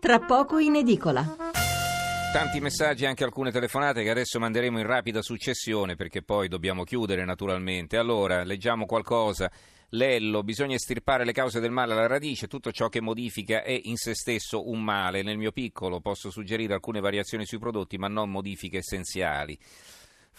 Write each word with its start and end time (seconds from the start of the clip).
tra 0.00 0.18
poco 0.18 0.58
in 0.58 0.76
edicola. 0.76 1.36
Tanti 2.32 2.58
messaggi 2.60 3.04
e 3.04 3.06
anche 3.06 3.22
alcune 3.22 3.52
telefonate 3.52 4.02
che 4.02 4.10
adesso 4.10 4.38
manderemo 4.38 4.78
in 4.78 4.86
rapida 4.86 5.20
successione 5.20 5.94
perché 5.94 6.22
poi 6.22 6.48
dobbiamo 6.48 6.84
chiudere 6.84 7.24
naturalmente. 7.24 7.98
Allora, 7.98 8.42
leggiamo 8.42 8.86
qualcosa. 8.86 9.50
Lello, 9.90 10.42
bisogna 10.42 10.76
estirpare 10.76 11.24
le 11.24 11.32
cause 11.32 11.60
del 11.60 11.72
male 11.72 11.92
alla 11.92 12.06
radice, 12.06 12.46
tutto 12.46 12.70
ciò 12.70 12.88
che 12.88 13.00
modifica 13.00 13.62
è 13.62 13.78
in 13.84 13.96
se 13.96 14.14
stesso 14.14 14.70
un 14.70 14.82
male. 14.82 15.22
Nel 15.22 15.36
mio 15.36 15.52
piccolo 15.52 16.00
posso 16.00 16.30
suggerire 16.30 16.72
alcune 16.72 17.00
variazioni 17.00 17.44
sui 17.44 17.58
prodotti, 17.58 17.98
ma 17.98 18.08
non 18.08 18.30
modifiche 18.30 18.78
essenziali. 18.78 19.58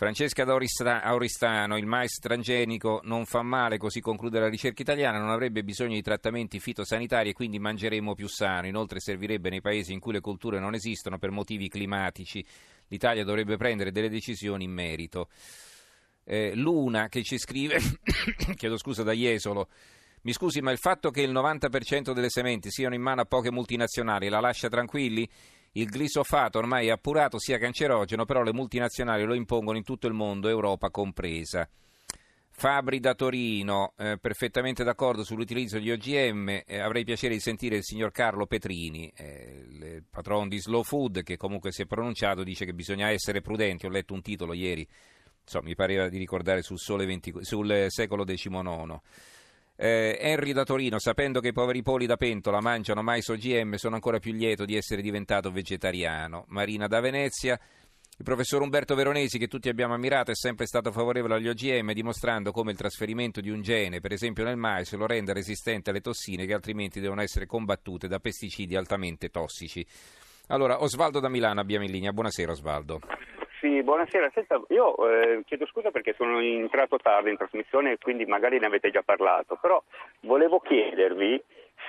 Francesca 0.02 0.44
Auristano, 0.46 1.78
il 1.78 1.86
mais 1.86 2.18
transgenico 2.18 3.02
non 3.04 3.28
fa 3.28 3.44
male, 3.44 3.78
così 3.78 4.02
conclude 4.02 4.40
la 4.40 4.50
ricerca 4.50 4.82
italiana, 4.82 5.20
non 5.20 5.30
avrebbe 5.30 5.64
bisogno 5.64 5.94
di 5.94 6.02
trattamenti 6.02 6.60
fitosanitari 6.60 7.30
e 7.30 7.34
quindi 7.34 7.60
mangeremo 7.60 8.16
più 8.16 8.28
sano. 8.28 8.66
Inoltre 8.66 9.00
servirebbe 9.00 9.52
nei 9.52 9.62
paesi 9.62 9.94
in 9.94 10.00
cui 10.00 10.14
le 10.14 10.20
colture 10.20 10.58
non 10.58 10.74
esistono 10.74 11.20
per 11.20 11.30
motivi 11.30 11.70
climatici. 11.70 12.44
L'Italia 12.88 13.24
dovrebbe 13.24 13.58
prendere 13.58 13.92
delle 13.92 14.10
decisioni 14.10 14.64
in 14.64 14.72
merito. 14.72 15.30
Eh, 16.24 16.56
Luna 16.56 17.08
che 17.08 17.22
ci 17.22 17.38
scrive, 17.38 17.78
chiedo 18.58 18.78
scusa 18.78 19.04
da 19.04 19.12
Jesolo, 19.12 19.70
mi 20.24 20.34
scusi 20.34 20.62
ma 20.62 20.72
il 20.72 20.80
fatto 20.80 21.12
che 21.12 21.22
il 21.22 21.32
90% 21.32 22.12
delle 22.12 22.32
sementi 22.32 22.72
siano 22.72 22.96
in 22.96 23.04
mano 23.04 23.22
a 23.22 23.26
poche 23.26 23.52
multinazionali 23.52 24.30
la 24.30 24.40
lascia 24.40 24.68
tranquilli? 24.68 25.30
Il 25.74 25.90
glisofato 25.90 26.58
ormai 26.58 26.88
è 26.88 26.92
appurato 26.92 27.40
sia 27.40 27.58
cancerogeno, 27.58 28.26
però 28.26 28.44
le 28.44 28.52
multinazionali 28.52 29.24
lo 29.24 29.34
impongono 29.34 29.78
in 29.78 29.84
tutto 29.84 30.08
il 30.08 30.14
mondo, 30.14 30.50
Europa 30.50 30.90
compresa. 30.90 31.68
Fabri 32.54 33.00
da 33.00 33.16
Torino, 33.16 33.94
eh, 33.98 34.18
perfettamente 34.20 34.84
d'accordo 34.84 35.24
sull'utilizzo 35.24 35.78
degli 35.78 35.90
OGM, 35.90 36.64
eh, 36.66 36.80
avrei 36.80 37.06
piacere 37.06 37.34
di 37.34 37.40
sentire 37.40 37.78
il 37.78 37.84
signor 37.84 38.12
Carlo 38.12 38.46
Petrini, 38.46 39.12
eh, 39.16 39.66
il 39.70 40.04
patron 40.10 40.50
di 40.50 40.60
Slow 40.60 40.84
Food, 40.84 41.24
che 41.24 41.38
comunque 41.38 41.72
si 41.72 41.84
è 41.84 41.86
pronunciato, 41.86 42.44
dice 42.44 42.66
che 42.66 42.74
bisogna 42.74 43.10
essere 43.10 43.42
prudenti, 43.42 43.86
ho 43.86 43.90
letto 43.90 44.14
un 44.14 44.22
titolo 44.22 44.54
ieri, 44.54 44.86
so, 45.44 45.62
mi 45.64 45.74
pareva 45.74 46.10
di 46.10 46.18
ricordare 46.18 46.62
sul, 46.62 46.78
20, 46.78 47.44
sul 47.46 47.86
secolo 47.88 48.26
XIX. 48.26 49.00
Eh, 49.84 50.16
Henry 50.22 50.52
da 50.52 50.64
Torino, 50.64 51.00
sapendo 51.00 51.40
che 51.40 51.48
i 51.48 51.54
poveri 51.54 51.82
poli 51.82 52.06
da 52.06 52.16
pentola 52.16 52.62
mangiano 52.62 53.02
mais 53.02 53.28
OGM, 53.30 53.74
sono 53.78 53.96
ancora 53.96 54.20
più 54.20 54.32
lieto 54.32 54.64
di 54.64 54.76
essere 54.76 55.02
diventato 55.02 55.50
vegetariano. 55.50 56.46
Marina 56.50 56.86
da 56.86 57.00
Venezia. 57.00 57.60
Il 58.16 58.24
professor 58.24 58.62
Umberto 58.62 58.94
Veronesi, 58.94 59.40
che 59.40 59.48
tutti 59.48 59.70
abbiamo 59.70 59.96
ammirato, 59.96 60.30
è 60.30 60.36
sempre 60.36 60.68
stato 60.68 60.92
favorevole 60.92 61.34
agli 61.34 61.48
OGM, 61.48 61.94
dimostrando 61.94 62.52
come 62.52 62.70
il 62.70 62.78
trasferimento 62.78 63.42
di 63.42 63.50
un 63.50 63.64
gene, 63.64 64.02
per 64.02 64.12
esempio 64.12 64.44
nel 64.44 64.56
mais, 64.56 64.94
lo 64.94 65.08
renda 65.08 65.34
resistente 65.34 65.90
alle 65.90 66.02
tossine 66.02 66.46
che 66.46 66.54
altrimenti 66.54 67.00
devono 67.00 67.24
essere 67.24 67.48
combattute 67.48 68.08
da 68.08 68.20
pesticidi 68.20 68.76
altamente 68.76 69.30
tossici. 69.30 69.84
Allora, 70.50 70.84
Osvaldo 70.84 71.20
da 71.20 71.28
Milano 71.28 71.60
abbiamo 71.60 71.86
in 71.86 71.92
linea. 71.92 72.14
Buonasera 72.14 72.52
Osvaldo. 72.52 73.00
Sì, 73.62 73.84
buonasera. 73.84 74.32
Senta, 74.34 74.60
io 74.70 74.96
eh, 75.08 75.44
chiedo 75.46 75.68
scusa 75.68 75.92
perché 75.92 76.16
sono 76.18 76.40
entrato 76.40 76.98
tardi 76.98 77.30
in 77.30 77.38
trasmissione 77.38 77.92
e 77.92 77.98
quindi 78.00 78.26
magari 78.26 78.58
ne 78.58 78.66
avete 78.66 78.90
già 78.90 79.04
parlato, 79.04 79.56
però 79.62 79.82
volevo 80.22 80.60
chiedervi 80.60 81.40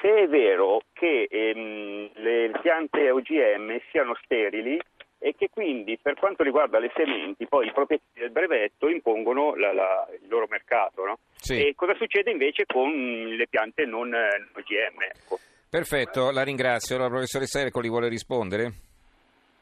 se 0.02 0.14
è 0.24 0.28
vero 0.28 0.82
che 0.92 1.26
ehm, 1.30 2.10
le 2.12 2.50
piante 2.60 3.10
OGM 3.10 3.80
siano 3.90 4.14
sterili 4.22 4.78
e 5.18 5.34
che 5.34 5.48
quindi 5.48 5.96
per 5.96 6.14
quanto 6.18 6.42
riguarda 6.42 6.78
le 6.78 6.92
sementi 6.94 7.46
poi 7.46 7.68
i 7.68 7.72
proprietari 7.72 8.20
del 8.20 8.30
brevetto 8.32 8.90
impongono 8.90 9.54
la, 9.54 9.72
la, 9.72 10.06
il 10.20 10.28
loro 10.28 10.46
mercato. 10.50 11.06
No? 11.06 11.18
Sì. 11.36 11.68
E 11.68 11.74
cosa 11.74 11.94
succede 11.94 12.30
invece 12.30 12.66
con 12.66 12.90
le 12.90 13.46
piante 13.48 13.86
non 13.86 14.12
eh, 14.12 14.46
OGM? 14.54 15.02
Ecco. 15.08 15.38
Perfetto, 15.70 16.30
la 16.32 16.42
ringrazio. 16.42 16.98
La 16.98 17.08
professoressa 17.08 17.60
Ercoli 17.60 17.88
vuole 17.88 18.08
rispondere? 18.08 18.72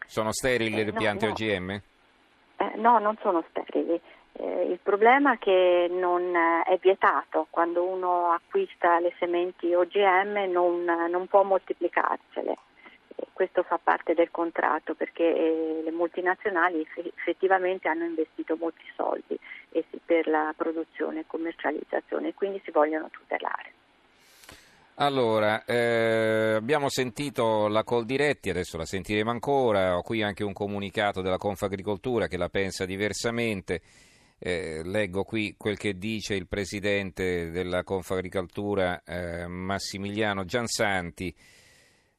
Sono 0.07 0.33
sterili 0.33 0.81
Eh, 0.81 0.85
le 0.87 0.91
no, 0.91 0.99
piante 0.99 1.27
no. 1.27 1.33
OGM? 1.33 1.81
Eh, 2.61 2.77
no, 2.77 2.99
non 2.99 3.17
sono 3.23 3.43
sterili. 3.49 3.99
Eh, 4.33 4.65
il 4.65 4.79
problema 4.83 5.33
è 5.33 5.39
che 5.39 5.89
non 5.91 6.23
eh, 6.35 6.63
è 6.65 6.77
vietato 6.79 7.47
quando 7.49 7.83
uno 7.85 8.33
acquista 8.33 9.01
le 9.01 9.15
sementi 9.19 9.73
OGM 9.73 10.51
non, 10.51 10.85
non 10.85 11.27
può 11.27 11.43
moltiplicarsele. 11.43 12.57
Questo 13.33 13.63
fa 13.63 13.79
parte 13.83 14.13
del 14.13 14.31
contratto 14.31 14.95
perché 14.95 15.25
eh, 15.25 15.81
le 15.83 15.91
multinazionali 15.91 16.83
eff- 16.83 17.13
effettivamente 17.17 17.89
hanno 17.89 18.05
investito 18.05 18.57
molti 18.59 18.85
soldi 18.95 19.39
per 20.05 20.27
la 20.27 20.53
produzione 20.55 21.21
e 21.21 21.25
commercializzazione 21.27 22.29
e 22.29 22.35
quindi 22.35 22.61
si 22.63 22.71
vogliono 22.71 23.09
tutelare. 23.09 23.80
Allora, 25.03 25.65
eh, 25.65 26.57
abbiamo 26.57 26.91
sentito 26.91 27.69
la 27.69 27.85
Coldiretti, 27.85 28.51
adesso 28.51 28.77
la 28.77 28.85
sentiremo 28.85 29.31
ancora, 29.31 29.97
ho 29.97 30.03
qui 30.03 30.23
anche 30.23 30.45
un 30.45 30.53
comunicato 30.53 31.23
della 31.23 31.39
Confagricoltura 31.39 32.27
che 32.27 32.37
la 32.37 32.51
pensa 32.51 32.85
diversamente, 32.85 33.81
Eh, 34.43 34.81
leggo 34.85 35.23
qui 35.23 35.55
quel 35.59 35.77
che 35.77 35.99
dice 35.99 36.35
il 36.35 36.47
presidente 36.47 37.51
della 37.51 37.83
Confagricoltura 37.85 39.03
eh, 39.05 39.47
Massimiliano 39.47 40.45
Giansanti. 40.45 41.35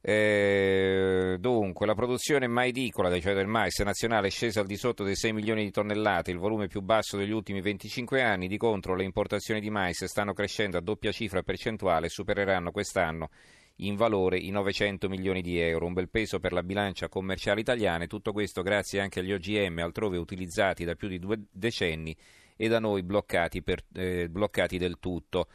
Eh, 0.04 1.38
dunque, 1.40 1.86
la 1.86 1.94
produzione 1.94 2.48
maidicola, 2.48 3.20
cioè 3.20 3.36
del 3.36 3.46
mais 3.46 3.78
nazionale, 3.82 4.28
è 4.28 4.32
scesa 4.32 4.62
al 4.62 4.66
di 4.66 4.76
sotto 4.76 5.04
dei 5.04 5.16
6 5.16 5.32
milioni 5.32 5.64
di 5.64 5.70
tonnellate, 5.70 6.32
il 6.32 6.40
volume 6.40 6.68
più 6.68 6.82
basso 6.82 7.18
degli 7.18 7.32
ultimi 7.32 7.62
25 7.62 8.24
anni. 8.24 8.48
Di 8.48 8.58
contro, 8.58 8.96
le 8.96 9.04
importazioni 9.04 9.60
di 9.60 9.70
mais 9.70 10.04
stanno 10.06 10.34
crescendo 10.34 10.78
a 10.78 10.82
doppia 10.82 11.12
cifra 11.12 11.44
percentuale 11.44 12.08
e 12.08 12.10
supereranno 12.10 12.72
quest'anno 12.72 13.30
in 13.78 13.96
valore 13.96 14.38
i 14.38 14.50
900 14.50 15.08
milioni 15.08 15.42
di 15.42 15.60
euro, 15.60 15.86
un 15.86 15.94
bel 15.94 16.10
peso 16.10 16.40
per 16.40 16.52
la 16.52 16.64
bilancia 16.64 17.08
commerciale 17.08 17.62
italiana. 17.62 18.06
Tutto 18.08 18.32
questo 18.32 18.64
grazie 18.64 19.02
anche 19.02 19.20
agli 19.20 19.34
OGM 19.34 19.80
altrove 19.80 20.18
utilizzati 20.18 20.84
da 20.84 20.96
più 20.96 21.08
di 21.08 21.20
due 21.20 21.40
decenni 21.52 22.16
e 22.56 22.68
da 22.68 22.80
noi 22.80 23.04
bloccati, 23.04 23.62
per- 23.62 23.84
eh, 23.94 24.28
bloccati 24.30 24.78
del 24.78 24.98
tutto 25.00 25.48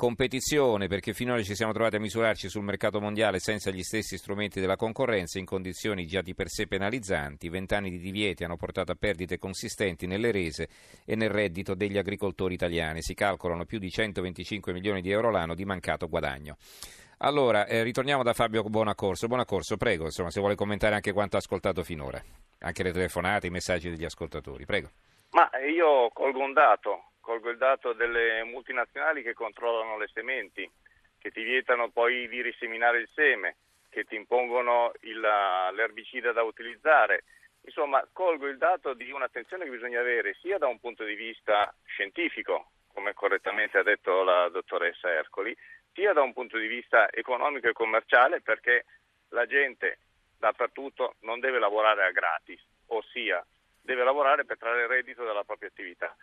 competizione 0.00 0.86
perché 0.86 1.12
finora 1.12 1.42
ci 1.42 1.54
siamo 1.54 1.74
trovati 1.74 1.96
a 1.96 2.00
misurarci 2.00 2.48
sul 2.48 2.62
mercato 2.62 3.02
mondiale 3.02 3.38
senza 3.38 3.70
gli 3.70 3.82
stessi 3.82 4.16
strumenti 4.16 4.58
della 4.58 4.76
concorrenza 4.76 5.38
in 5.38 5.44
condizioni 5.44 6.06
già 6.06 6.22
di 6.22 6.34
per 6.34 6.48
sé 6.48 6.66
penalizzanti. 6.66 7.50
Vent'anni 7.50 7.90
di 7.90 7.98
divieti 7.98 8.42
hanno 8.42 8.56
portato 8.56 8.92
a 8.92 8.94
perdite 8.94 9.36
consistenti 9.36 10.06
nelle 10.06 10.30
rese 10.30 10.70
e 11.04 11.16
nel 11.16 11.28
reddito 11.28 11.74
degli 11.74 11.98
agricoltori 11.98 12.54
italiani. 12.54 13.02
Si 13.02 13.12
calcolano 13.12 13.66
più 13.66 13.78
di 13.78 13.90
125 13.90 14.72
milioni 14.72 15.02
di 15.02 15.10
euro 15.10 15.30
l'anno 15.30 15.54
di 15.54 15.66
mancato 15.66 16.08
guadagno. 16.08 16.56
Allora, 17.18 17.66
eh, 17.66 17.82
ritorniamo 17.82 18.22
da 18.22 18.32
Fabio 18.32 18.62
Buonaccorso. 18.62 19.26
Buonaccorso, 19.26 19.76
prego, 19.76 20.04
insomma, 20.04 20.30
se 20.30 20.40
vuole 20.40 20.54
commentare 20.54 20.94
anche 20.94 21.12
quanto 21.12 21.36
ha 21.36 21.40
ascoltato 21.40 21.82
finora, 21.82 22.18
anche 22.60 22.82
le 22.82 22.92
telefonate, 22.92 23.48
i 23.48 23.50
messaggi 23.50 23.90
degli 23.90 24.06
ascoltatori. 24.06 24.64
Prego. 24.64 24.88
Ma 25.32 25.50
io 25.58 26.08
colgo 26.14 26.40
un 26.40 26.54
dato, 26.54 27.09
colgo 27.20 27.50
il 27.50 27.58
dato 27.58 27.92
delle 27.92 28.42
multinazionali 28.44 29.22
che 29.22 29.34
controllano 29.34 29.98
le 29.98 30.08
sementi, 30.12 30.68
che 31.18 31.30
ti 31.30 31.42
vietano 31.42 31.90
poi 31.90 32.28
di 32.28 32.42
riseminare 32.42 32.98
il 32.98 33.08
seme, 33.14 33.56
che 33.90 34.04
ti 34.04 34.16
impongono 34.16 34.92
il- 35.02 35.20
l'erbicida 35.20 36.32
da 36.32 36.42
utilizzare. 36.42 37.24
Insomma, 37.62 38.06
colgo 38.12 38.46
il 38.46 38.56
dato 38.56 38.94
di 38.94 39.10
un'attenzione 39.10 39.64
che 39.64 39.70
bisogna 39.70 40.00
avere 40.00 40.34
sia 40.40 40.58
da 40.58 40.66
un 40.66 40.80
punto 40.80 41.04
di 41.04 41.14
vista 41.14 41.72
scientifico, 41.84 42.70
come 42.92 43.12
correttamente 43.12 43.78
ha 43.78 43.82
detto 43.82 44.22
la 44.22 44.48
dottoressa 44.48 45.10
Ercoli, 45.10 45.56
sia 45.92 46.12
da 46.12 46.22
un 46.22 46.32
punto 46.32 46.56
di 46.56 46.66
vista 46.66 47.10
economico 47.12 47.68
e 47.68 47.72
commerciale 47.72 48.40
perché 48.40 48.86
la 49.30 49.44
gente 49.46 49.98
dappertutto 50.38 51.16
non 51.20 51.40
deve 51.40 51.58
lavorare 51.58 52.04
a 52.04 52.10
gratis, 52.10 52.60
ossia 52.86 53.44
deve 53.82 54.04
lavorare 54.04 54.44
per 54.44 54.56
trarre 54.56 54.86
reddito 54.86 55.24
dalla 55.24 55.44
propria 55.44 55.68
attività 55.68 56.16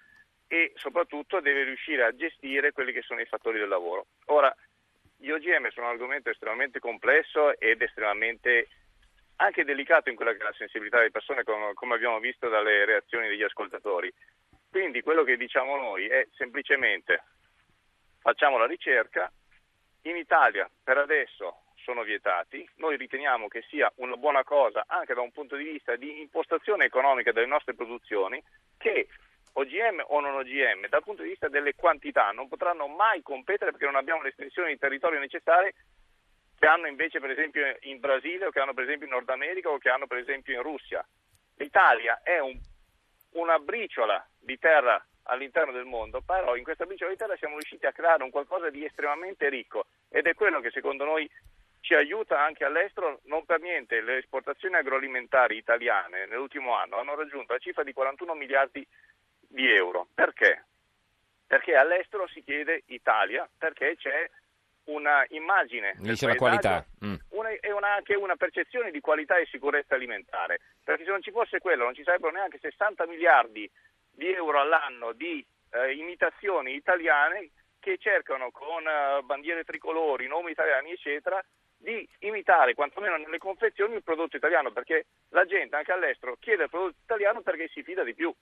e 0.47 0.71
soprattutto 0.75 1.39
deve 1.39 1.63
riuscire 1.63 2.03
a 2.03 2.15
gestire 2.15 2.71
quelli 2.71 2.91
che 2.91 3.01
sono 3.01 3.19
i 3.19 3.25
fattori 3.25 3.59
del 3.59 3.67
lavoro. 3.67 4.07
Ora, 4.25 4.53
gli 5.17 5.29
OGM 5.29 5.69
sono 5.69 5.87
un 5.87 5.93
argomento 5.93 6.29
estremamente 6.29 6.79
complesso 6.79 7.57
ed 7.59 7.81
estremamente 7.81 8.67
anche 9.38 9.63
delicato 9.63 10.09
in 10.09 10.15
quella 10.15 10.31
che 10.31 10.39
è 10.39 10.44
la 10.44 10.53
sensibilità 10.53 10.97
delle 10.97 11.11
persone, 11.11 11.44
come, 11.44 11.95
abbiamo 11.95 12.19
visto 12.19 12.49
dalle 12.49 12.85
reazioni 12.85 13.27
degli 13.27 13.44
ascoltatori. 13.44 14.11
Quindi 14.69 15.01
quello 15.01 15.23
che 15.23 15.38
diciamo 15.38 15.75
noi 15.75 16.07
è 16.07 16.27
semplicemente 16.35 17.23
facciamo 18.19 18.57
la 18.57 18.65
ricerca, 18.65 19.31
in 20.03 20.15
Italia 20.15 20.69
per 20.83 20.97
adesso 20.97 21.63
sono 21.75 22.03
vietati, 22.03 22.67
noi 22.75 22.97
riteniamo 22.97 23.47
che 23.47 23.63
sia 23.69 23.91
una 23.97 24.17
buona 24.17 24.43
cosa 24.43 24.83
anche 24.88 25.13
da 25.13 25.21
un 25.21 25.31
punto 25.31 25.55
di 25.55 25.63
vista 25.63 25.95
di 25.95 26.19
impostazione 26.19 26.85
economica 26.85 27.31
delle 27.31 27.45
nostre 27.45 27.75
produzioni 27.75 28.43
che 28.77 29.07
OGM 29.59 30.04
o 30.07 30.19
non 30.19 30.36
OGM 30.36 30.88
dal 30.88 31.04
punto 31.04 31.24
di 31.24 31.30
vista 31.30 31.48
delle 31.48 31.74
quantità 31.74 32.31
non 32.31 32.48
potranno 32.48 32.88
mai 32.88 33.24
competere 33.24 33.71
perché 33.71 33.86
non 33.86 33.95
abbiamo 33.95 34.21
le 34.21 34.30
estensioni 34.30 34.74
di 34.74 34.77
territorio 34.77 35.19
necessarie 35.19 35.74
che 36.59 36.68
hanno 36.68 36.88
invece 36.88 37.19
per 37.19 37.31
esempio 37.31 37.75
in 37.81 38.00
Brasile 38.00 38.45
o 38.45 38.50
che 38.51 38.59
hanno 38.59 38.74
per 38.74 38.83
esempio 38.83 39.07
in 39.07 39.13
Nord 39.13 39.30
America 39.30 39.69
o 39.69 39.77
che 39.77 39.89
hanno 39.89 40.06
per 40.07 40.19
esempio 40.19 40.54
in 40.54 40.62
Russia. 40.62 41.06
L'Italia 41.56 42.21
è 42.24 42.39
un- 42.39 42.59
una 43.33 43.57
briciola 43.57 44.24
di 44.39 44.57
terra 44.59 45.04
all'interno 45.24 45.71
del 45.71 45.86
mondo, 45.86 46.21
però 46.21 46.56
in 46.56 46.63
questa 46.63 46.86
briciola 46.86 47.12
di 47.12 47.18
terra 47.18 47.36
siamo 47.36 47.56
riusciti 47.56 47.86
a 47.86 47.92
creare 47.92 48.24
un 48.24 48.30
qualcosa 48.30 48.69
di 48.69 48.86
estremamente 48.86 49.50
ricco 49.50 49.88
ed 50.10 50.27
è 50.27 50.36
quello 50.36 50.60
che 50.62 50.69
secondo 50.71 51.03
noi 51.03 51.30
ci 51.81 51.94
aiuta 51.95 52.39
anche 52.44 52.63
all'estero, 52.63 53.19
non 53.24 53.45
per 53.45 53.60
niente 53.60 54.01
le 54.01 54.18
esportazioni 54.18 54.75
agroalimentari 54.75 55.57
italiane 55.57 56.25
nell'ultimo 56.25 56.75
anno 56.75 56.98
hanno 56.98 57.15
raggiunto 57.15 57.53
la 57.53 57.60
cifra 57.60 57.83
di 57.83 57.94
41 57.94 58.33
miliardi 58.33 58.86
di 59.47 59.69
euro. 59.71 60.07
Perché? 60.13 60.65
Perché 61.45 61.75
all'estero 61.75 62.27
si 62.27 62.44
chiede 62.44 62.83
Italia, 62.88 63.49
perché 63.57 63.95
c'è 63.97 64.29
una 64.88 65.25
immagine 65.29 65.95
dice 65.97 66.27
la 66.27 66.35
qualità 66.35 66.85
mm. 67.03 67.15
una, 67.29 67.49
e 67.49 67.71
una, 67.71 67.95
anche 67.95 68.15
una 68.15 68.35
percezione 68.35 68.91
di 68.91 68.99
qualità 68.99 69.38
e 69.38 69.45
sicurezza 69.45 69.95
alimentare 69.95 70.59
perché 70.83 71.03
se 71.03 71.09
non 71.09 71.21
ci 71.21 71.31
fosse 71.31 71.59
quello 71.59 71.83
non 71.83 71.94
ci 71.94 72.03
sarebbero 72.03 72.31
neanche 72.31 72.57
60 72.59 73.05
miliardi 73.05 73.69
di 74.11 74.31
euro 74.31 74.61
all'anno 74.61 75.13
di 75.13 75.45
eh, 75.71 75.93
imitazioni 75.93 76.73
italiane 76.73 77.50
che 77.79 77.97
cercano 77.97 78.50
con 78.51 78.83
uh, 78.85 79.23
bandiere 79.23 79.63
tricolori, 79.63 80.27
nomi 80.27 80.51
italiani 80.51 80.91
eccetera 80.91 81.43
di 81.77 82.07
imitare 82.19 82.73
quantomeno 82.73 83.17
nelle 83.17 83.38
confezioni 83.38 83.95
il 83.95 84.03
prodotto 84.03 84.35
italiano 84.35 84.71
perché 84.71 85.05
la 85.29 85.45
gente 85.45 85.75
anche 85.75 85.91
all'estero 85.91 86.38
chiede 86.39 86.63
il 86.63 86.69
prodotto 86.69 86.97
italiano 87.03 87.41
perché 87.41 87.67
si 87.67 87.83
fida 87.83 88.03
di 88.03 88.15
più 88.15 88.33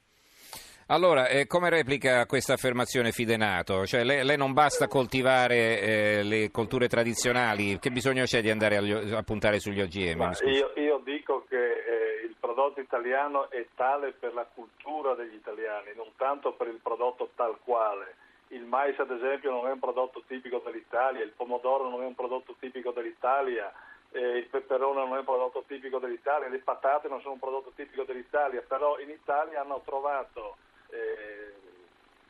allora, 0.88 1.28
eh, 1.28 1.48
come 1.48 1.72
replica 1.72 2.28
questa 2.28 2.54
affermazione 2.54 3.12
Fidenato? 3.12 3.88
Cioè, 3.88 4.04
lei, 4.04 4.24
lei 4.24 4.38
non 4.38 4.54
basta 4.54 4.88
coltivare 4.88 5.80
eh, 5.80 6.24
le 6.24 6.52
colture 6.52 6.88
tradizionali, 6.88 7.80
che 7.80 7.90
bisogno 7.90 8.24
c'è 8.26 8.42
di 8.42 8.52
andare 8.52 8.78
a 8.78 9.24
puntare 9.24 9.60
sugli 9.60 9.82
OGM? 9.82 10.32
Io, 10.46 10.74
io, 10.76 11.02
dico 11.04 11.46
che 11.50 11.58
eh, 11.58 12.26
il 12.26 12.36
prodotto 12.40 12.82
italiano 12.82 13.50
è 13.50 13.66
tale 13.74 14.12
per 14.12 14.36
la 14.36 14.46
cultura 14.46 15.16
degli 15.16 15.34
italiani, 15.34 15.90
non 15.96 16.10
tanto 16.18 16.54
per 16.54 16.68
il 16.68 16.80
prodotto 16.82 17.32
tal 17.36 17.58
quale. 17.64 18.16
Il 18.50 18.66
mais, 18.66 18.98
ad 19.00 19.10
esempio, 19.10 19.50
non 19.50 19.66
è 19.68 19.72
un 19.72 19.80
prodotto 19.80 20.22
tipico 20.28 20.62
dell'Italia, 20.64 21.24
il 21.24 21.34
pomodoro 21.36 21.90
non 21.90 22.04
è 22.04 22.06
un 22.06 22.14
prodotto 22.14 22.56
tipico 22.60 22.92
dell'Italia, 22.92 23.74
eh, 24.12 24.38
il 24.38 24.46
peperone 24.46 25.04
non 25.04 25.16
è 25.16 25.20
un 25.20 25.26
prodotto 25.26 25.64
tipico 25.68 25.98
dell'Italia, 25.98 26.48
le 26.48 26.60
patate 26.60 27.08
non 27.08 27.22
sono 27.22 27.34
un 27.34 27.40
prodotto 27.40 27.72
tipico 27.76 28.04
dell'Italia, 28.04 28.64
però 28.66 29.00
in 29.00 29.10
Italia 29.10 29.62
hanno 29.62 29.82
trovato 29.84 30.58
eh, 30.96 31.54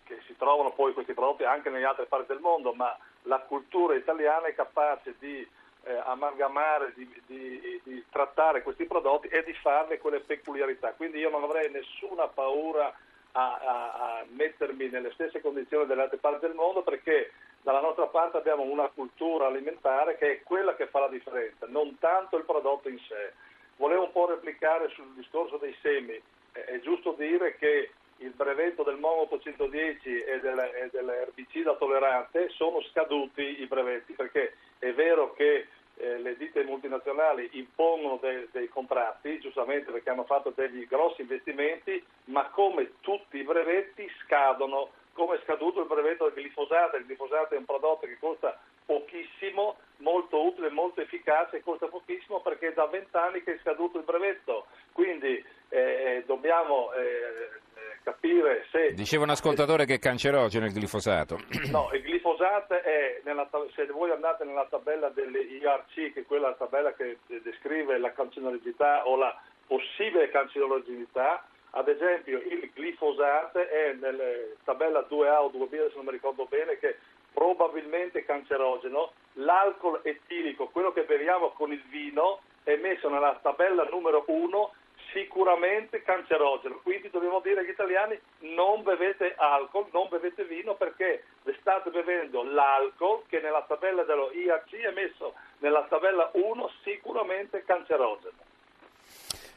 che 0.03 0.19
si 0.25 0.35
trovano 0.37 0.71
poi 0.71 0.93
questi 0.93 1.13
prodotti 1.13 1.43
anche 1.43 1.69
nelle 1.69 1.85
altre 1.85 2.05
parti 2.05 2.27
del 2.27 2.39
mondo, 2.39 2.73
ma 2.73 2.95
la 3.23 3.39
cultura 3.39 3.95
italiana 3.95 4.47
è 4.47 4.55
capace 4.55 5.15
di 5.19 5.47
eh, 5.85 6.01
amalgamare, 6.05 6.93
di, 6.95 7.21
di, 7.27 7.81
di, 7.83 8.03
trattare 8.09 8.63
questi 8.63 8.85
prodotti 8.85 9.27
e 9.27 9.43
di 9.43 9.53
farne 9.53 9.97
quelle 9.97 10.19
peculiarità. 10.19 10.93
Quindi 10.93 11.19
io 11.19 11.29
non 11.29 11.43
avrei 11.43 11.69
nessuna 11.69 12.27
paura 12.27 12.93
a, 13.31 13.53
a, 13.53 13.91
a 14.19 14.25
mettermi 14.29 14.89
nelle 14.89 15.11
stesse 15.11 15.41
condizioni 15.41 15.85
delle 15.85 16.03
altre 16.03 16.17
parti 16.17 16.45
del 16.45 16.55
mondo 16.55 16.81
perché 16.81 17.31
dalla 17.61 17.81
nostra 17.81 18.05
parte 18.07 18.37
abbiamo 18.37 18.63
una 18.63 18.87
cultura 18.89 19.47
alimentare 19.47 20.17
che 20.17 20.31
è 20.31 20.43
quella 20.43 20.75
che 20.75 20.87
fa 20.87 20.99
la 20.99 21.09
differenza, 21.09 21.65
non 21.67 21.97
tanto 21.99 22.37
il 22.37 22.45
prodotto 22.45 22.89
in 22.89 22.99
sé. 22.99 23.33
Volevo 23.77 24.03
un 24.03 24.11
po' 24.11 24.27
replicare 24.27 24.89
sul 24.89 25.13
discorso 25.15 25.57
dei 25.57 25.75
semi. 25.81 26.19
È 26.51 26.79
giusto 26.79 27.11
dire 27.17 27.57
che 27.57 27.91
il 28.17 28.31
brevetto 28.31 28.83
del 28.83 28.97
MON 28.97 29.19
810 29.19 30.23
e, 30.23 30.39
del, 30.39 30.59
e 30.59 30.89
dell'erbicida 30.91 31.75
tollerante 31.75 32.49
sono 32.49 32.81
scaduti 32.83 33.61
i 33.61 33.67
brevetti 33.67 34.13
perché 34.13 34.55
è 34.79 34.93
vero 34.93 35.33
che 35.33 35.67
eh, 35.97 36.17
le 36.19 36.35
ditte 36.37 36.63
multinazionali 36.63 37.49
impongono 37.53 38.17
de, 38.21 38.47
dei 38.51 38.67
contratti, 38.67 39.39
giustamente 39.39 39.91
perché 39.91 40.09
hanno 40.09 40.25
fatto 40.25 40.51
degli 40.55 40.85
grossi 40.87 41.21
investimenti, 41.21 42.03
ma 42.25 42.49
come 42.49 42.93
tutti 43.01 43.37
i 43.37 43.43
brevetti 43.43 44.09
scadono, 44.23 44.89
come 45.13 45.37
è 45.37 45.41
scaduto 45.43 45.81
il 45.81 45.87
brevetto 45.87 46.29
del 46.29 46.43
glifosato, 46.43 46.97
il 46.97 47.05
glifosato 47.05 47.55
è 47.55 47.57
un 47.57 47.65
prodotto 47.65 48.05
che 48.05 48.17
costa 48.19 48.59
pochissimo, 48.85 49.77
molto 49.97 50.43
utile, 50.43 50.69
molto 50.69 51.01
efficace, 51.01 51.63
costa 51.63 51.87
pochissimo 51.87 52.41
perché 52.41 52.67
è 52.67 52.73
da 52.73 52.85
vent'anni 52.85 53.41
che 53.41 53.55
è 53.55 53.59
scaduto 53.61 53.97
il 53.97 54.03
brevetto, 54.03 54.67
quindi 54.91 55.43
eh, 55.69 56.23
dobbiamo 56.27 56.91
eh, 56.93 57.63
capire 58.03 58.65
se... 58.71 58.93
Diceva 58.93 59.23
un 59.23 59.31
ascoltatore 59.31 59.85
che 59.85 59.95
è 59.95 59.99
cancerogeno 59.99 60.65
il 60.65 60.73
glifosato. 60.73 61.39
No, 61.71 61.89
il 61.93 62.03
glifosato 62.03 62.73
è, 62.75 63.21
nella, 63.23 63.49
se 63.73 63.85
voi 63.87 64.11
andate 64.11 64.43
nella 64.43 64.67
tabella 64.69 65.09
dell'IRC, 65.09 66.13
che 66.13 66.21
è 66.21 66.25
quella 66.25 66.53
tabella 66.53 66.93
che 66.93 67.17
descrive 67.27 67.97
la 67.97 68.13
cancerogenità 68.13 69.07
o 69.07 69.17
la 69.17 69.35
possibile 69.67 70.29
cancerogenità, 70.29 71.45
ad 71.71 71.89
esempio 71.89 72.37
il 72.37 72.71
glifosato 72.73 73.59
è 73.59 73.93
nella 73.99 74.23
tabella 74.63 75.05
2A 75.09 75.41
o 75.41 75.51
2B, 75.53 75.89
se 75.89 75.95
non 75.95 76.05
mi 76.05 76.11
ricordo 76.11 76.45
bene, 76.45 76.77
che 76.77 76.97
probabilmente 77.33 78.23
cancerogeno, 78.23 79.11
l'alcol 79.33 79.99
etilico, 80.03 80.67
quello 80.67 80.93
che 80.93 81.03
beviamo 81.03 81.49
con 81.49 81.73
il 81.73 81.83
vino, 81.89 82.39
è 82.63 82.77
messo 82.77 83.09
nella 83.09 83.37
tabella 83.41 83.83
numero 83.91 84.23
1 84.27 84.71
sicuramente 85.15 86.03
cancerogeno, 86.03 86.81
quindi 86.83 87.09
dobbiamo 87.09 87.39
dire 87.39 87.61
agli 87.61 87.69
italiani 87.69 88.19
non 88.39 88.83
bevete 88.83 89.33
alcol, 89.37 89.87
non 89.93 90.09
bevete 90.09 90.43
vino 90.43 90.75
perché 90.75 91.23
state 91.61 91.89
bevendo 91.89 92.43
l'alcol 92.43 93.23
che 93.29 93.39
nella 93.39 93.63
tabella 93.65 94.03
dello 94.03 94.29
IAC 94.33 94.75
è 94.75 94.91
messo 94.91 95.33
nella 95.59 95.85
tabella 95.87 96.29
1 96.33 96.69
sicuramente 96.83 97.63
cancerogeno. 97.63 98.35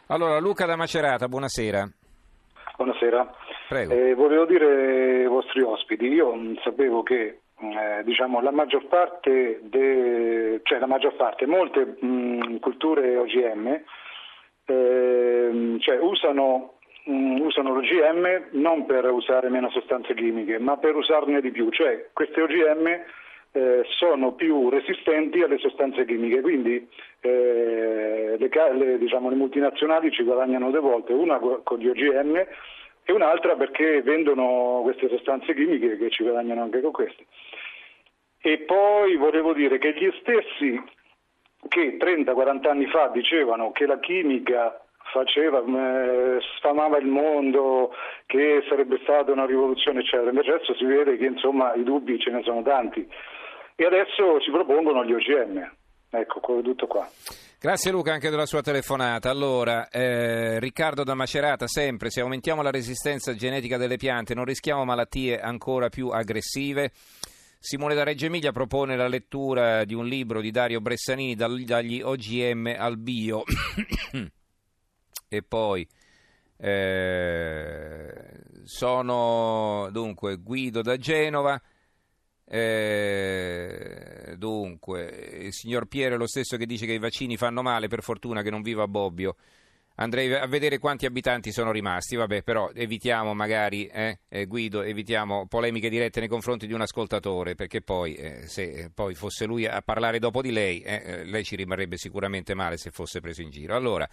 Allora 0.07 0.39
Luca 0.39 0.65
da 0.65 0.77
Macerata, 0.77 1.27
buonasera. 1.27 1.87
Buonasera. 2.77 3.35
Eh, 3.71 4.15
volevo 4.15 4.45
dire 4.45 5.23
ai 5.23 5.27
vostri 5.27 5.61
ospiti, 5.63 6.07
io 6.07 6.33
sapevo 6.63 7.03
che 7.03 7.41
eh, 7.59 8.05
diciamo, 8.05 8.41
la 8.41 8.53
maggior 8.53 8.87
parte, 8.87 9.59
de, 9.65 10.61
cioè 10.63 10.79
la 10.79 10.87
maggior 10.87 11.17
parte, 11.17 11.45
molte 11.47 11.97
mh, 12.01 12.61
culture 12.61 13.17
OGM 13.17 13.83
eh, 14.69 15.77
cioè 15.81 15.99
usano, 15.99 16.75
um, 17.07 17.41
usano 17.41 17.73
l'OGM 17.75 18.49
non 18.53 18.85
per 18.85 19.11
usare 19.11 19.49
meno 19.49 19.71
sostanze 19.71 20.15
chimiche, 20.15 20.59
ma 20.59 20.77
per 20.77 20.95
usarne 20.95 21.41
di 21.41 21.51
più, 21.51 21.71
cioè 21.71 22.09
queste 22.13 22.43
OGM 22.43 22.87
eh, 23.53 23.83
sono 23.97 24.33
più 24.33 24.69
resistenti 24.69 25.41
alle 25.41 25.57
sostanze 25.57 26.05
chimiche, 26.05 26.43
quindi 26.43 26.87
eh, 27.21 28.37
le, 28.39 28.49
le, 28.75 28.99
diciamo, 28.99 29.31
le, 29.31 29.37
multinazionali 29.37 30.11
ci 30.11 30.23
guadagnano 30.23 30.71
due 30.71 30.81
volte, 30.81 31.15
una 31.15 31.39
con 31.39 31.79
gli 31.79 31.89
OGM 31.89 32.37
e 33.05 33.13
un'altra 33.13 33.57
perché 33.57 34.03
vendono 34.03 34.81
queste 34.83 35.09
sostanze 35.09 35.55
chimiche 35.55 35.97
che 35.97 36.11
ci 36.11 36.25
guadagnano 36.25 36.63
anche 36.63 36.83
con 36.83 36.93
queste. 36.93 37.25
E 38.41 38.59
poi 38.59 39.17
volevo 39.17 39.55
dire 39.55 39.79
che 39.79 39.95
gli 39.95 40.13
stessi 40.21 40.79
che 41.69 41.97
30-40 41.99 42.69
anni 42.69 42.87
fa 42.87 43.09
dicevano 43.09 43.73
che 43.73 43.87
la 43.87 43.99
chimica 43.99 44.81
faceva, 45.13 45.61
eh, 45.61 46.39
sfamava 46.57 46.99
il 46.99 47.07
mondo, 47.07 47.93
che 48.27 48.65
sarebbe 48.69 48.99
stata 49.03 49.33
una 49.33 49.47
rivoluzione, 49.47 50.01
eccetera. 50.01 50.31
Invece 50.31 50.53
adesso 50.53 50.75
si 50.75 50.85
vede 50.85 51.17
che 51.17 51.27
insomma 51.27 51.75
i 51.75 51.83
dubbi 51.83 52.19
ce 52.19 52.31
ne 52.31 52.43
sono 52.43 52.63
tanti. 52.63 53.09
E 53.75 53.85
adesso 53.85 54.41
si 54.41 54.51
propongono 54.51 55.05
gli 55.05 55.13
OGM. 55.13 55.71
Ecco, 56.11 56.41
tutto 56.63 56.87
qua. 56.87 57.07
Grazie 57.61 57.91
Luca 57.91 58.13
anche 58.13 58.31
della 58.31 58.47
sua 58.47 58.63
telefonata. 58.63 59.31
Allora, 59.31 59.89
eh, 59.89 60.59
Riccardo 60.61 61.03
da 61.03 61.15
Macerata, 61.15 61.67
sempre, 61.67 62.09
se 62.09 62.21
aumentiamo 62.21 62.63
la 62.63 62.71
resistenza 62.71 63.35
genetica 63.35 63.77
delle 63.77 63.97
piante 63.97 64.35
non 64.35 64.45
rischiamo 64.45 64.85
malattie 64.85 65.41
ancora 65.41 65.89
più 65.89 66.09
aggressive? 66.09 66.93
Simone 67.61 67.95
da 67.95 68.05
Reggio 68.05 68.27
Emilia 68.27 68.53
propone 68.53 68.97
la 68.97 69.09
lettura 69.09 69.85
di 69.85 69.93
un 69.93 70.07
libro 70.07 70.41
di 70.41 70.53
Dario 70.53 70.81
Bressanini 70.81 71.35
dagli 71.35 72.01
OGM 72.01 72.75
al 72.79 72.97
bio. 72.99 73.43
e 75.29 75.43
poi 75.43 75.87
eh, 76.57 78.13
sono 78.63 79.89
dunque 79.91 80.37
Guido 80.37 80.83
da 80.83 80.97
Genova. 80.97 81.61
Eh, 82.45 84.37
dunque, 84.39 85.07
il 85.43 85.53
signor 85.53 85.87
Piero 85.87 86.15
è 86.15 86.19
lo 86.19 86.29
stesso 86.29 86.57
che 86.57 86.65
dice 86.65 86.87
che 86.87 86.93
i 86.93 86.99
vaccini 86.99 87.37
fanno 87.37 87.61
male, 87.61 87.89
per 87.89 88.03
fortuna 88.03 88.43
che 88.43 88.51
non 88.51 88.63
viva 88.63 88.87
Bobbio 88.87 89.35
andrei 89.99 90.33
a 90.35 90.47
vedere 90.47 90.79
quanti 90.79 91.07
abitanti 91.07 91.53
sono 91.53 91.71
rimasti, 91.71 92.17
vabbè, 92.17 92.43
però 92.43 92.71
evitiamo 92.75 93.35
magari, 93.35 93.87
eh, 93.87 94.21
eh, 94.29 94.47
Guido, 94.47 94.83
evitiamo 94.83 95.47
polemiche 95.47 95.89
dirette 95.89 96.21
nei 96.21 96.29
confronti 96.29 96.67
di 96.67 96.73
un 96.73 96.81
ascoltatore, 96.81 97.55
perché 97.55 97.81
poi 97.81 98.15
eh, 98.15 98.47
se 98.47 98.91
poi 98.95 99.15
fosse 99.15 99.45
lui 99.45 99.67
a 99.67 99.83
parlare 99.83 100.19
dopo 100.19 100.41
di 100.41 100.53
lei, 100.53 100.81
eh, 100.81 101.03
eh, 101.05 101.25
lei 101.25 101.45
ci 101.45 101.57
rimarrebbe 101.57 101.97
sicuramente 101.97 102.55
male 102.55 102.77
se 102.77 102.91
fosse 102.91 103.21
preso 103.21 103.43
in 103.43 103.51
giro. 103.51 103.75
Allora, 103.75 104.09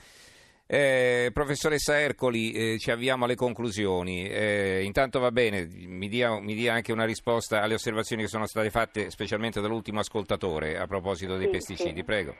eh, 0.68 1.30
professoressa 1.32 2.00
Ercoli, 2.00 2.80
ci 2.80 2.89
avviamo 2.89 3.25
alle 3.25 3.36
conclusioni. 3.36 4.84
intanto 4.84 5.20
va 5.20 5.32
bene, 5.32 5.68
mi 5.68 6.08
dia, 6.08 6.39
mi 6.39 6.56
dia, 6.56 6.74
anche 6.74 6.92
una 6.92 7.06
risposta 7.06 7.62
alle 7.62 7.75
osservazioni 7.75 8.24
che 8.24 8.30
sono 8.30 8.48
state 8.48 8.72
fatte 8.72 9.12
specialmente 9.12 9.62
dall'ultimo 9.62 10.00
ascoltatore 10.00 10.80
a 10.80 10.88
proposito 10.88 11.38
dei 11.38 11.46
sì, 11.46 11.51
pesticidi, 11.51 12.00
sì. 12.00 12.04
prego. 12.04 12.36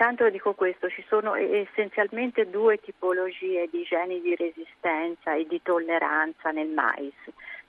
Intanto 0.00 0.30
dico 0.30 0.54
questo, 0.54 0.88
ci 0.88 1.04
sono 1.08 1.34
essenzialmente 1.34 2.48
due 2.48 2.78
tipologie 2.78 3.68
di 3.68 3.82
geni 3.82 4.20
di 4.20 4.36
resistenza 4.36 5.34
e 5.34 5.44
di 5.44 5.60
tolleranza 5.60 6.52
nel 6.52 6.68
mais. 6.68 7.12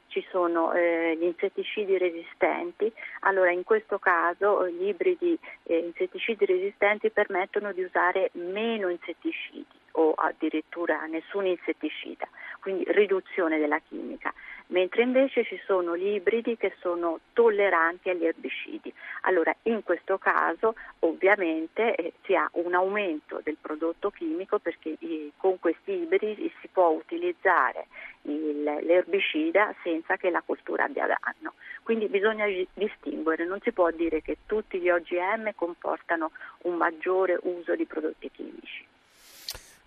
ci 0.09 0.25
sono 0.29 0.74
eh, 0.74 1.15
gli 1.19 1.24
insetticidi 1.24 1.98
resistenti, 1.98 2.91
allora 3.21 3.51
in 3.51 3.63
questo 3.63 4.00
caso 4.00 4.67
gli 4.67 4.88
ibridi 4.88 5.38
eh, 5.63 5.77
insetticidi 5.77 6.45
resistenti 6.45 7.09
permettono 7.09 7.71
di 7.71 7.83
usare 7.83 8.29
meno 8.33 8.89
insetticidi 8.89 9.65
o 9.93 10.13
addirittura 10.13 11.05
nessun 11.05 11.45
insetticida, 11.45 12.27
quindi 12.59 12.83
riduzione 12.87 13.57
della 13.57 13.79
chimica, 13.79 14.33
mentre 14.67 15.03
invece 15.03 15.43
ci 15.43 15.59
sono 15.65 15.97
gli 15.97 16.13
ibridi 16.13 16.57
che 16.57 16.73
sono 16.79 17.19
tolleranti 17.33 18.09
agli 18.09 18.25
erbicidi. 18.25 18.93
Allora 19.21 19.55
in 19.63 19.83
questo 19.83 20.17
caso 20.17 20.75
ovviamente 20.99 21.95
eh, 21.95 22.13
si 22.23 22.35
ha 22.35 22.49
un 22.53 22.73
aumento 22.73 23.41
del 23.43 23.57
prodotto 23.59 24.09
chimico 24.11 24.59
perché 24.59 24.95
eh, 24.99 25.31
con 25.37 25.59
questi 25.59 25.91
ibridi 25.91 26.51
si 26.61 26.67
può 26.67 26.89
utilizzare 26.89 27.87
il, 28.23 28.63
l'erbicida 28.63 29.73
senza 29.83 30.17
che 30.17 30.29
la 30.29 30.43
coltura 30.45 30.83
abbia 30.83 31.07
danno. 31.07 31.53
Quindi 31.83 32.07
bisogna 32.07 32.45
distinguere, 32.73 33.45
non 33.45 33.59
si 33.61 33.71
può 33.71 33.89
dire 33.91 34.21
che 34.21 34.37
tutti 34.45 34.79
gli 34.79 34.89
OGM 34.89 35.53
comportano 35.55 36.31
un 36.63 36.75
maggiore 36.75 37.39
uso 37.41 37.75
di 37.75 37.85
prodotti 37.85 38.29
chimici. 38.29 38.88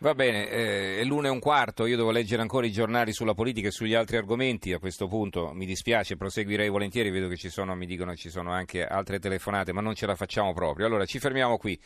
Va 0.03 0.17
bene, 0.17 0.49
eh, 0.49 0.99
è 0.99 1.05
l'una 1.05 1.29
e 1.29 1.31
un 1.31 1.39
quarto, 1.39 1.87
io 1.87 1.95
devo 1.95 2.11
leggere 2.11 2.43
ancora 2.43 2.67
i 2.67 2.73
giornali 2.73 3.13
sulla 3.13 3.35
politica 3.35 3.69
e 3.69 3.71
sugli 3.71 3.95
altri 3.95 4.17
argomenti, 4.17 4.73
a 4.73 4.81
questo 4.81 5.07
punto 5.07 5.53
mi 5.55 5.65
dispiace, 5.65 6.17
proseguirei 6.17 6.69
volentieri, 6.69 7.09
vedo 7.09 7.29
che 7.29 7.37
ci 7.37 7.49
sono, 7.49 7.77
mi 7.77 7.87
dicono 7.87 8.17
ci 8.17 8.29
sono 8.29 8.51
anche 8.51 8.85
altre 8.85 9.21
telefonate, 9.21 9.73
ma 9.73 9.81
non 9.81 9.95
ce 9.95 10.07
la 10.07 10.17
facciamo 10.17 10.53
proprio. 10.55 10.87
Allora 10.87 11.05
ci 11.05 11.21
fermiamo 11.21 11.57
qui. 11.57 11.79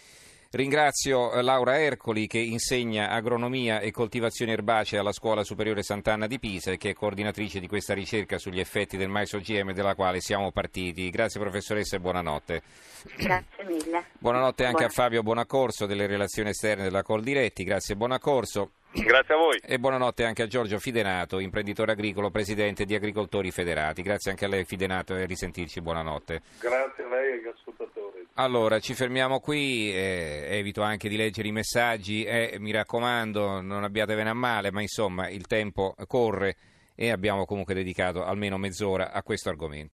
Ringrazio 0.57 1.33
eh, 1.33 1.43
Laura 1.43 1.79
Ercoli 1.79 2.27
che 2.27 2.39
insegna 2.39 3.11
agronomia 3.11 3.81
e 3.81 3.91
coltivazione 3.91 4.53
erbacea 4.53 5.01
alla 5.01 5.13
Scuola 5.13 5.45
Superiore 5.45 5.83
Sant'Anna 5.83 6.27
di 6.27 6.39
Pisa 6.39 6.71
e 6.71 6.79
che 6.79 6.89
è 6.89 6.95
coordinatrice 6.95 7.61
di 7.61 7.69
questa 7.69 7.93
ricerca 7.93 8.39
sugli 8.39 8.59
effetti 8.59 8.97
del 8.97 9.11
mais 9.11 9.31
OGM 9.35 9.75
della 9.75 9.95
quale 9.95 10.21
siamo 10.21 10.53
partiti. 10.53 11.11
Grazie 11.11 11.41
professoressa 11.41 11.97
e 11.97 12.01
buonanotte. 12.01 12.63
Grazie 13.19 13.65
mille. 13.65 14.05
Buonanotte 14.19 14.63
anche 14.63 14.77
Buona. 14.77 14.87
a 14.87 14.95
Fabio 14.95 15.23
Bonaccorso 15.23 15.85
delle 15.85 16.07
relazioni 16.07 16.49
esterne 16.49 16.85
della 16.85 17.03
Col 17.03 17.23
Diretti. 17.23 17.63
Grazie 17.63 17.95
Bonaccorso. 17.95 18.71
Grazie 18.93 19.35
a 19.35 19.37
voi. 19.37 19.61
E 19.63 19.79
buonanotte 19.79 20.25
anche 20.25 20.43
a 20.43 20.47
Giorgio 20.47 20.79
Fidenato, 20.79 21.39
imprenditore 21.39 21.93
agricolo, 21.93 22.31
presidente 22.31 22.87
di 22.87 22.95
Agricoltori 22.95 23.51
Federati. 23.51 24.01
Grazie 24.01 24.31
anche 24.31 24.47
a 24.47 24.49
lei 24.49 24.65
Fidenato 24.65 25.15
e 25.15 25.23
a 25.25 25.27
risentirci. 25.27 25.83
Buonanotte. 25.83 26.41
Grazie 26.61 27.05
a 27.05 27.09
lei 27.09 27.33
e 27.33 27.33
agli 27.35 27.47
ascoltatori. 27.47 27.96
Allora, 28.39 28.81
ci 28.81 28.93
fermiamo 28.93 29.41
qui, 29.41 29.91
eh, 29.91 30.45
evito 30.51 30.83
anche 30.83 31.09
di 31.09 31.17
leggere 31.17 31.49
i 31.49 31.53
messaggi 31.53 32.23
eh, 32.23 32.57
mi 32.61 32.71
raccomando 32.71 33.63
non 33.63 33.83
abbiatevene 33.83 34.29
a 34.29 34.35
male, 34.35 34.71
ma 34.71 34.83
insomma 34.83 35.31
il 35.31 35.47
tempo 35.47 35.95
corre 36.07 36.57
e 36.95 37.11
abbiamo 37.11 37.47
comunque 37.47 37.73
dedicato 37.73 38.23
almeno 38.23 38.59
mezz'ora 38.59 39.11
a 39.13 39.23
questo 39.23 39.49
argomento. 39.49 39.85